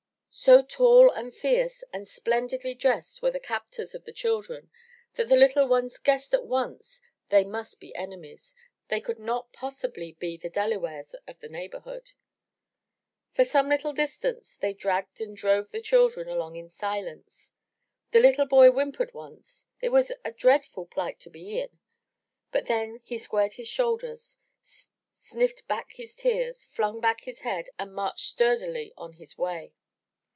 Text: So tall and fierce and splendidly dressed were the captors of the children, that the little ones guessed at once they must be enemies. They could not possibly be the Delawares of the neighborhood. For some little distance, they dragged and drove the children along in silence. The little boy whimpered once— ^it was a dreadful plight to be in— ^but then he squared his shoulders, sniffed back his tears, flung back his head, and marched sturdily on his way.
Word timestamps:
So 0.33 0.61
tall 0.63 1.09
and 1.11 1.35
fierce 1.35 1.83
and 1.91 2.07
splendidly 2.07 2.73
dressed 2.73 3.21
were 3.21 3.31
the 3.31 3.39
captors 3.41 3.93
of 3.93 4.05
the 4.05 4.13
children, 4.13 4.71
that 5.15 5.27
the 5.27 5.35
little 5.35 5.67
ones 5.67 5.97
guessed 5.97 6.33
at 6.33 6.45
once 6.47 7.01
they 7.27 7.43
must 7.43 7.81
be 7.81 7.93
enemies. 7.95 8.55
They 8.87 9.01
could 9.01 9.19
not 9.19 9.51
possibly 9.51 10.13
be 10.13 10.37
the 10.37 10.49
Delawares 10.49 11.15
of 11.27 11.41
the 11.41 11.49
neighborhood. 11.49 12.13
For 13.33 13.43
some 13.43 13.67
little 13.67 13.91
distance, 13.91 14.55
they 14.55 14.73
dragged 14.73 15.19
and 15.19 15.35
drove 15.35 15.71
the 15.71 15.81
children 15.81 16.29
along 16.29 16.55
in 16.55 16.69
silence. 16.69 17.51
The 18.11 18.21
little 18.21 18.45
boy 18.45 18.69
whimpered 18.71 19.13
once— 19.13 19.67
^it 19.83 19.91
was 19.91 20.13
a 20.23 20.31
dreadful 20.31 20.85
plight 20.85 21.19
to 21.19 21.29
be 21.29 21.59
in— 21.59 21.77
^but 22.53 22.67
then 22.67 23.01
he 23.03 23.17
squared 23.17 23.53
his 23.55 23.67
shoulders, 23.67 24.39
sniffed 25.11 25.67
back 25.67 25.91
his 25.91 26.15
tears, 26.15 26.63
flung 26.63 27.01
back 27.01 27.19
his 27.25 27.39
head, 27.39 27.67
and 27.77 27.93
marched 27.93 28.29
sturdily 28.29 28.93
on 28.97 29.11
his 29.13 29.37
way. 29.37 29.73